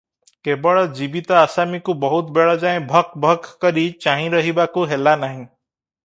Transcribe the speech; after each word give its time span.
କେବଳ 0.45 0.83
ଜୀବିତ 0.99 1.35
ଆସାମୀକୁ 1.41 1.93
ବହୁତ 2.05 2.33
ବେଳ 2.37 2.55
ଯାଏ 2.63 2.79
ଭକ 2.93 3.21
ଭକ 3.25 3.51
କରି 3.65 3.83
ଚାହିଁ 4.07 4.31
ରହିବାକୁ 4.37 4.87
ହେଲାନାହିଁ। 4.95 5.45